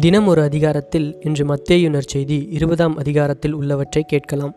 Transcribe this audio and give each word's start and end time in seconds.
தினம் 0.00 0.26
ஒரு 0.26 0.42
அதிகாரத்தில் 0.42 1.06
இன்று 1.20 1.44
மத்தேயுனர் 1.44 2.06
செய்தி 2.06 2.48
இருபதாம் 2.50 2.96
அதிகாரத்தில் 2.96 3.52
உள்ளவற்றை 3.52 4.02
கேட்கலாம். 4.06 4.52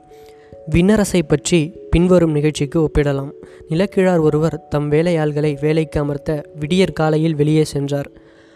விண்ணரசை 0.70 1.22
பற்றி 1.28 1.60
பின்வரும் 1.90 2.32
நிகழ்ச்சிக்கு 2.32 2.78
ஒப்பிடலாம். 2.80 3.30
நிலக்கிழார் 3.70 4.20
ஒருவர் 4.20 4.58
தம் 4.70 4.92
வேலையாள்களை 4.92 5.52
வேலைக்கு 5.62 6.00
அமர்த்த 6.00 6.46
விடியற் 6.60 6.94
காலையில் 6.94 7.36
வெளியே 7.36 7.64
சென்றார். 7.64 8.10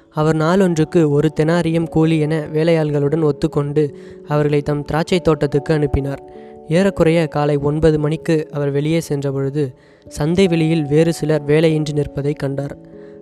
அவர் 0.09 0.35
நாளொன்றுக்கு 0.35 1.09
ஒரு 1.09 1.29
தெனாரியம் 1.39 1.89
கூலி 1.89 2.19
என 2.19 2.41
வேலையாள்களுடன் 2.53 3.25
ஒத்துக்கொண்டு 3.29 3.85
அவர்களை 4.27 4.61
தம் 4.61 4.83
திராட்சை 4.83 5.19
தோட்டத்துக்கு 5.19 5.73
அனுப்பினார். 5.73 6.21
ஏறக்குறைய 6.67 7.27
காலை 7.27 7.57
ஒன்பது 7.57 7.99
மணிக்கு 7.99 8.37
அவர் 8.51 8.71
வெளியே 8.71 9.01
சென்றபொழுது 9.09 9.65
சந்தை 10.07 10.47
வெளியில் 10.47 10.85
வேறு 10.85 11.13
சிலர் 11.13 11.45
வேலையின்றி 11.45 11.93
நிற்பதை 11.93 12.33
கண்டார். 12.33 12.77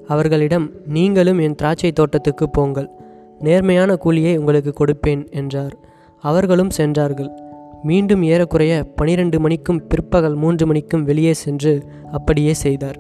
அவர்களிடம் 0.08 0.72
நீங்களும் 0.88 1.40
என் 1.40 1.56
திராட்சை 1.56 1.92
தோட்டத்துக்கு 1.92 2.50
போங்கள். 2.50 2.90
நேர்மையான 3.46 3.96
கூலியை 3.96 4.34
உங்களுக்கு 4.38 4.72
கொடுப்பேன் 4.74 5.24
என்றார். 5.32 5.74
அவர்களும் 6.24 6.70
சென்றார்கள். 6.70 7.32
மீண்டும் 7.84 8.22
ஏறக்குறைய 8.24 8.74
பனிரெண்டு 8.96 9.38
மணிக்கும் 9.40 9.82
பிற்பகல் 9.88 10.36
மூன்று 10.36 10.66
மணிக்கும் 10.66 11.04
வெளியே 11.04 11.34
சென்று 11.34 11.74
அப்படியே 12.12 12.54
செய்தார். 12.54 13.00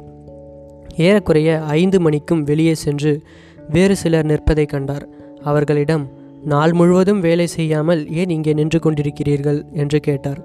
ஏறக்குறைய 0.97 1.51
ஐந்து 1.75 1.99
மணிக்கும் 1.99 2.41
வெளியே 2.43 2.73
சென்று 2.75 3.13
வேறு 3.69 3.95
சிலர் 3.95 4.25
நிற்பதை 4.25 4.65
கண்டார். 4.65 5.05
அவர்களிடம் 5.43 6.03
நாள் 6.43 6.73
முழுவதும் 6.73 7.19
வேலை 7.19 7.47
செய்யாமல் 7.47 8.01
ஏன் 8.11 8.29
இங்கே 8.29 8.53
நின்று 8.53 8.79
கொண்டிருக்கிறீர்கள்? 8.79 9.59
என்று 9.73 9.99
கேட்டார். 9.99 10.41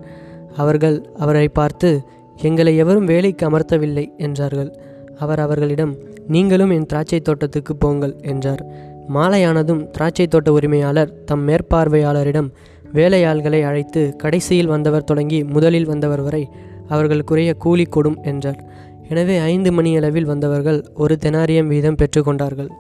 அவர்கள் 0.56 0.96
அவரை 1.16 1.48
பார்த்து 1.48 1.90
எங்களை 2.42 2.72
எவரும் 2.76 3.04
வேலைக்கு 3.04 3.44
அமர்த்தவில்லை 3.48 4.04
என்றார்கள். 4.16 4.70
அவர் 5.18 5.40
அவர்களிடம் 5.40 5.94
நீங்களும் 6.26 6.70
என் 6.70 6.86
திராட்சை 6.86 7.20
தோட்டத்துக்கு 7.20 7.72
போங்கள் 7.77 8.14
என்றார். 8.22 8.62
மாலையானதும் 9.17 9.83
திராட்சை 9.95 10.27
தோட்ட 10.27 10.48
உரிமையாளர் 10.56 11.12
தம் 11.28 11.45
மேற்பார்வையாளரிடம் 11.48 12.48
வேலையாள்களை 12.97 13.61
அழைத்து 13.69 14.03
கடைசியில் 14.23 14.73
வந்தவர் 14.73 15.06
தொடங்கி 15.11 15.39
முதலில் 15.55 15.89
வந்தவர் 15.91 16.23
வரை 16.27 16.42
அவர்களுக்குரிய 16.92 17.51
கூலி 17.64 17.84
கொடும் 17.95 18.19
என்றார். 18.31 18.61
எனவே 19.09 19.36
ஐந்து 19.53 19.70
மணியளவில் 19.79 20.29
வந்தவர்கள் 20.31 20.79
ஒரு 21.03 21.14
தெனாரியம் 21.25 21.70
வீதம் 21.73 21.98
பெற்றுக்கொண்டார்கள் 22.01 22.70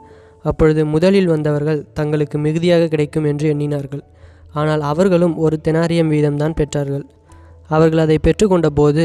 அப்பொழுது 0.44 0.82
முதலில் 0.94 1.30
வந்தவர்கள் 1.32 1.80
தங்களுக்கு 1.98 2.36
மிகுதியாக 2.38 2.88
கிடைக்கும் 2.92 3.28
என்று 3.30 3.46
எண்ணினார்கள். 3.52 4.02
ஆனால் 4.60 4.82
அவர்களும் 4.90 5.34
ஒரு 5.44 5.56
தெனாரியம் 5.66 6.12
வீதம்தான் 6.14 6.58
பெற்றார்கள். 6.60 7.06
அவர்கள் 7.70 8.04
அதை 8.04 8.18
பெற்றுக்கொண்ட 8.26 8.68
போது 8.80 9.04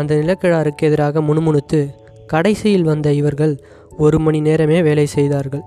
அந்த 0.00 0.12
நிலக்கிழாருக்கு 0.20 0.88
எதிராக 0.88 1.22
முணுமுணுத்து 1.28 1.80
கடைசியில் 2.32 2.88
வந்த 2.90 3.08
இவர்கள் 3.20 3.54
ஒரு 4.04 4.18
மணி 4.26 4.38
நேரமே 4.48 4.78
வேலை 4.88 5.06
செய்தார்கள். 5.16 5.64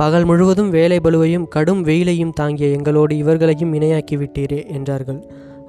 பகல் 0.00 0.24
முழுவதும் 0.24 0.70
வேலை 0.70 0.98
பலுவையும் 1.04 1.48
கடும் 1.48 1.84
வெயிலையும் 1.84 2.32
தாங்கிய 2.32 2.68
எங்களோடு 2.68 3.16
இவர்களையும் 3.16 3.74
இணையாக்கி 3.74 4.14
விட்டீரே 4.14 4.60
என்றார்கள். 4.72 5.18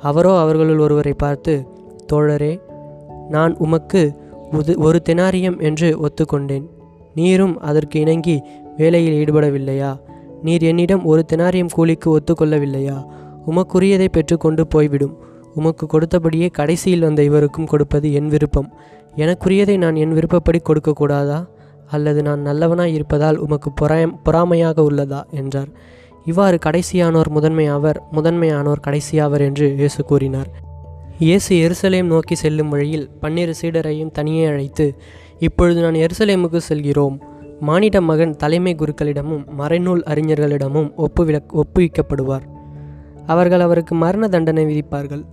அவரோ 0.01 0.39
அவர்களுள் 0.39 0.77
ஒருவரை 0.77 1.13
பார்த்து 1.13 1.67
தோழரே 2.13 2.61
நான் 3.29 3.55
உமக்கு 3.57 4.01
உது 4.51 4.77
ஒரு 4.77 5.01
தெனாரியம் 5.09 5.61
என்று 5.61 5.99
ஒத்துக்கொண்டேன். 6.01 6.65
நீரும் 7.15 7.59
அதற்கு 7.59 7.99
இணங்கி 7.99 8.41
வேலையில் 8.77 9.17
ஈடுபடவில்லையா? 9.21 9.91
நீர் 10.41 10.61
என்னிடம் 10.61 11.05
ஒரு 11.05 11.25
தெனாரியம் 11.33 11.75
கூலிக்கு 11.75 12.17
ஒத்துக்கொள்ளவில்லையா? 12.17 12.97
உமக்குரியதை 13.47 14.07
பெற்றுக்கொண்டு 14.11 14.67
போய்விடும். 14.67 15.17
உமக்கு 15.55 15.87
கொடுத்தபடியே 15.87 16.49
கடைசியில் 16.51 16.99
வந்த 16.99 17.23
இவருக்கும் 17.23 17.65
கொடுப்பது 17.65 18.13
என் 18.13 18.27
விருப்பம். 18.27 18.69
எனக்குரியதை 19.15 19.77
நான் 19.77 19.95
என் 19.95 20.13
விருப்பப்படி 20.13 20.61
கொடுக்கக்கூடாதா? 20.61 21.47
அல்லது 21.91 22.21
நான் 22.21 22.45
நல்லவனாய் 22.45 22.93
இருப்பதால் 22.93 23.37
உமக்கு 23.37 23.69
பொறாயம் 23.81 24.15
பொறாமையாக 24.23 24.81
உள்ளதா? 24.89 25.21
என்றார். 25.31 25.71
இவ்வாறு 26.25 26.57
கடைசியானோர் 26.65 27.29
முதன்மையாவர் 27.35 27.99
முதன்மையானோர் 28.11 28.83
கடைசியாவர் 28.87 29.41
என்று 29.41 29.75
இயேசு 29.75 30.03
கூறினார். 30.03 30.49
இயேசு 31.19 31.55
எருசலேம் 31.55 32.03
நோக்கி 32.03 32.35
செல்லும் 32.35 32.69
வழியில் 32.69 33.09
பன்னிரு 33.19 33.53
சீடரையும் 33.61 34.11
தனியே 34.11 34.45
அழைத்து 34.45 34.95
இப்பொழுது 35.39 35.81
நான் 35.81 35.93
எருசலேமுக்கு 35.93 36.57
செல்கிறோம். 36.57 37.21
மானிட 37.59 38.01
மகன் 38.01 38.35
தலைமை 38.35 38.75
குருக்களிடமும் 38.75 39.43
மறைநூல் 39.59 40.03
அறிஞர்களிடமும் 40.05 40.89
ஒப்புவிட 40.97 41.37
ஒப்புவிக்கப்படுவார். 41.53 42.45
அவர்கள் 43.25 43.59
அவருக்கு 43.59 43.95
மரண 43.95 44.27
தண்டனை 44.27 44.65
விதிப்பார்கள். 44.65 45.23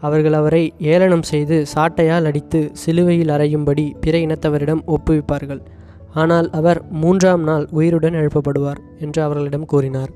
அவர்கள் 0.00 0.32
அவரை 0.32 0.74
ஏளனம் 0.78 1.22
செய்து 1.22 1.66
சாட்டையால் 1.74 2.24
அடித்து 2.24 2.70
சிலுவையில் 2.72 3.28
அறையும்படி 3.28 3.84
பிற 4.00 4.18
இனத்தவரிடம் 4.18 4.82
ஒப்புவிப்பார்கள். 4.86 5.62
ஆனால் 6.14 6.50
அவர் 6.50 6.82
மூன்றாம் 6.90 7.42
நாள் 7.42 7.66
உயிருடன் 7.70 8.12
எழுப்பப்படுவார் 8.12 8.80
என்று 9.00 9.22
அவர்களிடம் 9.22 9.64
கூறினார். 9.64 10.10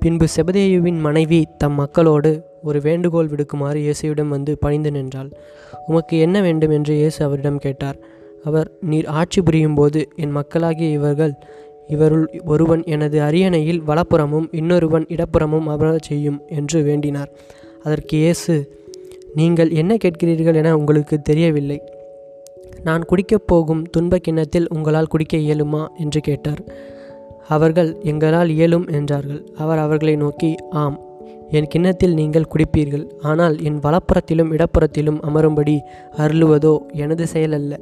பின்பு 0.00 0.26
செபதேயுவின் 0.36 1.00
மனைவி 1.00 1.46
தம் 1.58 1.72
மக்களோடு 1.72 2.44
ஒரு 2.62 2.80
வேண்டுகோள் 2.80 3.28
விடுக்குமாறு 3.28 3.78
இயேசுவிடம் 3.78 4.28
வந்து 4.28 4.58
பணிந்து 4.58 4.90
நின்றாள். 4.90 5.30
உமக்கு 5.86 6.18
என்ன 6.18 6.40
வேண்டும்? 6.40 6.70
என்று 6.70 6.94
இயேசு 6.94 7.24
அவரிடம் 7.24 7.58
கேட்டார். 7.58 7.98
அவர் 8.44 8.70
நீர் 8.80 9.06
ஆட்சி 9.06 9.42
புரியும் 9.42 9.74
போது 9.74 10.08
என் 10.16 10.30
மக்களாகிய 10.30 10.88
இவர்கள் 10.88 11.34
இவருள் 11.88 12.26
ஒருவன் 12.44 12.82
எனது 12.84 13.20
அரியணையில் 13.20 13.82
வலப்புறமும் 13.86 14.48
இன்னொருவன் 14.50 15.06
இடப்புறமும் 15.08 15.66
அமரச் 15.66 16.02
செய்யும் 16.02 16.40
என்று 16.48 16.82
வேண்டினார். 16.82 17.30
அதற்கு 17.82 18.16
இயேசு 18.16 18.84
நீங்கள் 19.34 19.70
என்ன 19.70 19.96
கேட்கிறீர்கள் 20.04 20.54
என 20.54 20.76
உங்களுக்கு 20.76 21.20
தெரியவில்லை. 21.20 21.82
நான் 22.82 23.04
குடிக்கப் 23.04 23.46
போகும் 23.46 23.82
துன்பக் 23.90 24.22
கிண்ணத்தில் 24.22 24.68
உங்களால் 24.68 25.06
குடிக்க 25.06 25.36
இயலுமா? 25.36 25.86
என்று 25.96 26.20
கேட்டார். 26.20 26.62
அவர்கள் 27.48 27.96
எங்களால் 28.02 28.48
இயலும் 28.48 28.86
என்றார்கள். 28.86 29.42
அவர் 29.56 29.78
அவர்களை 29.78 30.16
நோக்கி 30.16 30.54
ஆம் 30.70 31.00
என் 31.50 31.66
கிண்ணத்தில் 31.66 32.14
நீங்கள் 32.14 32.50
குடிப்பீர்கள். 32.54 33.06
ஆனால் 33.22 33.58
என் 33.60 33.80
வலப்புறத்திலும் 33.80 34.52
இடப்புறத்திலும் 34.52 35.20
அமரும்படி 35.20 35.78
அருளுவதோ 36.16 36.78
எனது 36.92 37.26
செயலல்ல. 37.32 37.74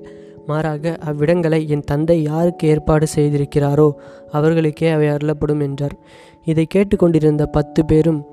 மாறாக 0.46 0.98
அவ்விடங்களை 1.06 1.68
என் 1.68 1.84
தந்தை 1.84 2.22
யாருக்கு 2.22 2.68
ஏற்பாடு 2.68 3.06
செய்திருக்கிறாரோ 3.16 3.90
அவர்களுக்கே 4.32 4.88
அவை 4.88 5.08
அருளப்படும் 5.08 5.60
என்றார். 5.60 5.96
இதை 6.44 6.66
கேட்டுக்கொண்டிருந்த 6.74 7.46
பத்து 7.46 7.84
பேரும் 7.84 8.26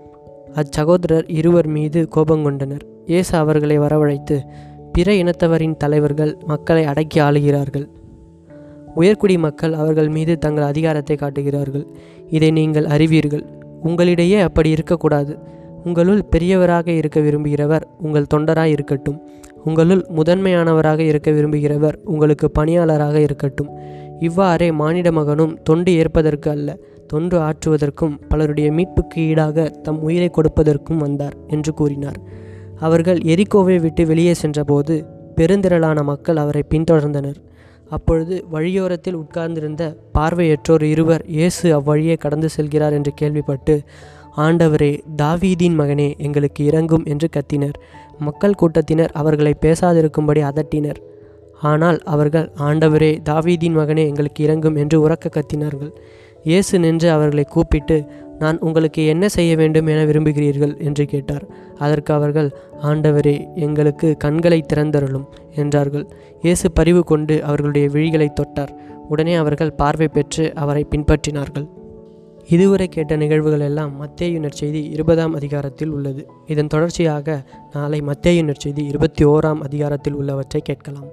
அச்சகோதரர் 0.54 1.28
இருவர் 1.28 1.68
மீது 1.68 2.08
கோபங்கொண்டனர். 2.16 2.84
இயேசு 3.06 3.38
அவர்களை 3.38 3.80
வரவழைத்து 3.80 4.38
பிற 4.92 5.12
இனத்தவரின் 5.14 5.78
தலைவர்கள் 5.78 6.38
மக்களை 6.46 6.84
அடக்கி 6.84 7.20
ஆளுகிறார்கள். 7.20 7.88
உயர்குடி 8.96 9.38
மக்கள் 9.38 9.74
அவர்கள் 9.74 10.10
மீது 10.10 10.38
தங்கள் 10.38 10.64
அதிகாரத்தை 10.64 11.16
காட்டுகிறார்கள். 11.16 11.88
இதை 12.30 12.52
நீங்கள் 12.52 12.86
அறிவீர்கள். 12.86 13.46
உங்களிடையே 13.84 14.40
அப்படி 14.42 14.70
இருக்கக்கூடாது. 14.70 15.40
உங்களுள் 15.84 16.22
பெரியவராக 16.36 16.88
இருக்க 16.88 17.20
விரும்புகிறவர் 17.20 17.82
உங்கள் 18.02 18.28
தொண்டராக 18.34 18.66
இருக்கட்டும். 18.66 19.22
உங்களுள் 19.64 20.06
முதன்மையானவராக 20.16 21.00
இருக்க 21.00 21.32
விரும்புகிறவர் 21.32 21.98
உங்களுக்கு 22.04 22.52
பணியாளராக 22.52 23.20
இருக்கட்டும். 23.20 23.70
இவ்வாறே 24.20 24.72
மானிட 24.72 25.12
மகனும் 25.12 25.58
தொண்டு 25.64 25.96
ஏற்பதற்கு 25.96 26.50
அல்ல 26.50 26.78
தொண்டு 27.08 27.38
ஆற்றுவதற்கும் 27.40 28.20
பலருடைய 28.28 28.72
மீட்புக்கு 28.72 29.16
ஈடாக 29.16 29.70
தம் 29.84 30.00
உயிரை 30.02 30.30
கொடுப்பதற்கும் 30.30 30.98
வந்தார் 30.98 31.36
என்று 31.48 31.74
கூறினார். 31.74 32.20
அவர்கள் 32.88 33.20
எரிக்கோவை 33.34 33.78
விட்டு 33.86 34.04
வெளியே 34.12 34.34
சென்றபோது 34.42 34.96
பெருந்திரளான 35.38 36.00
மக்கள் 36.12 36.42
அவரை 36.44 36.64
பின்தொடர்ந்தனர். 36.72 37.40
அப்பொழுது 37.96 38.36
வழியோரத்தில் 38.54 39.20
உட்கார்ந்திருந்த 39.22 39.84
பார்வையற்றோர் 40.16 40.86
இருவர் 40.94 41.24
இயேசு 41.38 41.66
அவ்வழியே 41.78 42.16
கடந்து 42.24 42.50
செல்கிறார் 42.56 42.96
என்று 42.98 43.12
கேள்விப்பட்டு 43.22 43.76
ஆண்டவரே 44.46 44.92
தாவீதின் 45.22 45.78
மகனே 45.80 46.10
எங்களுக்கு 46.26 46.62
இறங்கும் 46.70 47.06
என்று 47.14 47.28
கத்தினர். 47.36 47.78
மக்கள் 48.28 48.60
கூட்டத்தினர் 48.62 49.12
அவர்களை 49.22 49.54
பேசாதிருக்கும்படி 49.66 50.42
அதட்டினர். 50.50 51.00
ஆனால் 51.72 52.00
அவர்கள் 52.14 52.48
ஆண்டவரே 52.68 53.12
தாவீதின் 53.30 53.78
மகனே 53.80 54.04
எங்களுக்கு 54.12 54.40
இறங்கும் 54.48 54.80
என்று 54.84 54.98
உறக்க 55.06 55.30
கத்தினார்கள். 55.36 55.92
இயேசு 56.50 56.76
நின்று 56.86 57.08
அவர்களை 57.16 57.46
கூப்பிட்டு 57.56 57.98
நான் 58.42 58.60
உங்களுக்கு 58.60 59.02
என்ன 59.06 59.26
செய்ய 59.30 59.56
வேண்டும் 59.56 59.90
என 59.94 60.06
விரும்புகிறீர்கள்? 60.06 60.74
என்று 60.78 61.06
கேட்டார். 61.06 61.46
அதற்கு 61.78 62.14
அவர்கள் 62.14 62.50
ஆண்டவரே 62.84 63.36
எங்களுக்கு 63.56 64.18
கண்களை 64.18 64.60
திறந்தருளும் 64.74 65.28
என்றார்கள். 65.56 66.06
இயேசு 66.42 66.72
பரிவு 66.72 67.04
கொண்டு 67.04 67.44
அவர்களுடைய 67.44 67.88
விழிகளை 67.88 68.30
தொட்டார். 68.34 68.74
உடனே 69.10 69.34
அவர்கள் 69.34 69.74
பார்வை 69.74 70.08
பெற்று 70.08 70.46
அவரை 70.56 70.84
பின்பற்றினார்கள். 70.90 71.68
இதுவரை 72.48 72.88
கேட்ட 72.88 73.16
நிகழ்வுகள் 73.16 73.60
எல்லாம் 73.60 73.92
மத்தேயு 74.02 74.40
நற்செய்தி 74.46 74.82
இருபதாம் 74.92 75.34
அதிகாரத்தில் 75.34 75.90
உள்ளது. 75.90 76.24
இதன் 76.46 76.68
தொடர்ச்சியாக 76.68 77.38
நாளை 77.74 78.02
மத்தேயு 78.02 78.44
நற்செய்தி 78.44 78.84
இருபத்தி 78.86 79.26
ஓராம் 79.26 79.62
அதிகாரத்தில் 79.62 80.14
உள்ளவற்றை 80.14 80.62
கேட்கலாம். 80.62 81.10